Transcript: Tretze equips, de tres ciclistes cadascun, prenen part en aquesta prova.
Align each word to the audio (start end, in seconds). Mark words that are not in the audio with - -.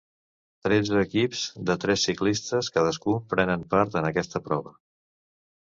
Tretze 0.67 0.95
equips, 1.07 1.43
de 1.71 1.75
tres 1.83 2.07
ciclistes 2.09 2.71
cadascun, 2.79 3.21
prenen 3.37 3.69
part 3.77 4.01
en 4.03 4.11
aquesta 4.11 4.45
prova. 4.51 4.77